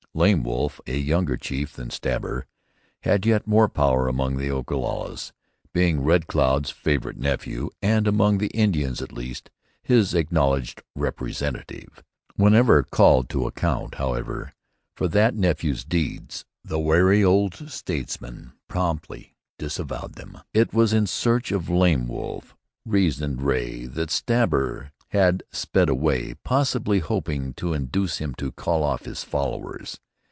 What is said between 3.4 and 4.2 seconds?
more power